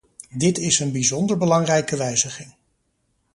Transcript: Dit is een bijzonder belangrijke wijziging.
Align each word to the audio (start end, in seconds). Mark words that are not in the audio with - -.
Dit 0.37 0.57
is 0.57 0.79
een 0.79 0.91
bijzonder 0.91 1.37
belangrijke 1.37 1.97
wijziging. 1.97 2.53